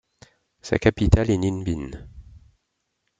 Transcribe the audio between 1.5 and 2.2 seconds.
Bình.